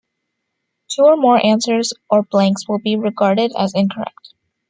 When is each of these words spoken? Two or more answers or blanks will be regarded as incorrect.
Two 0.87 1.03
or 1.03 1.15
more 1.15 1.45
answers 1.45 1.93
or 2.09 2.23
blanks 2.23 2.67
will 2.67 2.79
be 2.79 2.95
regarded 2.95 3.51
as 3.55 3.71
incorrect. 3.75 4.33